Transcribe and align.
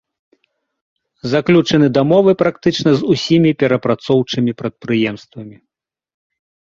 Заключаны 1.33 1.87
дамовы 1.99 2.31
практычна 2.41 2.89
з 3.01 3.09
усімі 3.17 3.51
перапрацоўчымі 3.65 4.51
прадпрыемствамі. 4.63 5.55